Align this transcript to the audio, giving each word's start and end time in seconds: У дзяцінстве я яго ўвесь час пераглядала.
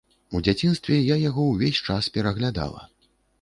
У 0.37 0.39
дзяцінстве 0.45 0.97
я 1.07 1.17
яго 1.29 1.45
ўвесь 1.51 1.83
час 1.91 2.09
пераглядала. 2.17 2.83